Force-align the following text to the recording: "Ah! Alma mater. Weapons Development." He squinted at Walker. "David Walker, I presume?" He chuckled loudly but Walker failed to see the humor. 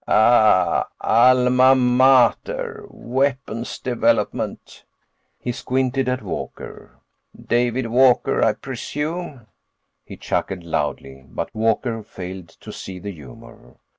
"Ah! 0.07 0.87
Alma 1.01 1.75
mater. 1.75 2.87
Weapons 2.89 3.77
Development." 3.77 4.83
He 5.39 5.51
squinted 5.51 6.09
at 6.09 6.23
Walker. 6.23 6.95
"David 7.39 7.85
Walker, 7.85 8.43
I 8.43 8.53
presume?" 8.53 9.45
He 10.03 10.17
chuckled 10.17 10.63
loudly 10.63 11.25
but 11.27 11.53
Walker 11.53 12.01
failed 12.01 12.49
to 12.49 12.71
see 12.73 12.97
the 12.97 13.11
humor. 13.11 13.75